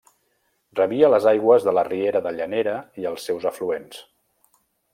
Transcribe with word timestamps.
Rebia 0.79 1.09
les 1.15 1.27
aigües 1.31 1.67
de 1.67 1.75
la 1.79 1.83
riera 1.89 2.21
de 2.29 2.31
Llanera 2.39 2.73
i 3.03 3.07
els 3.13 3.29
seus 3.29 3.47
afluents. 3.51 4.01